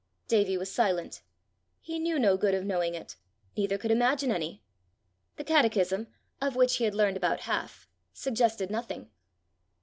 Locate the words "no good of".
2.17-2.65